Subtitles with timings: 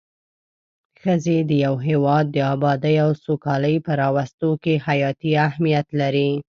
[1.01, 6.31] ښځی د يو هيواد د ابادي او سوکالي په راوستو کي حياتي اهميت لري